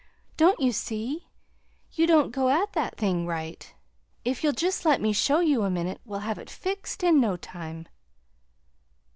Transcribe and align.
"Don't 0.35 0.59
you 0.59 0.71
see? 0.71 1.27
You 1.91 2.07
don't 2.07 2.31
go 2.31 2.49
at 2.49 2.73
that 2.73 2.97
thing 2.97 3.27
right. 3.27 3.71
If 4.25 4.43
you'll 4.43 4.51
just 4.51 4.83
let 4.83 4.99
me 4.99 5.13
show 5.13 5.41
you 5.41 5.61
a 5.61 5.69
minute, 5.69 6.01
we'll 6.05 6.21
have 6.21 6.39
it 6.39 6.49
fixed 6.49 7.03
in 7.03 7.19
no 7.21 7.37
time!" 7.37 7.87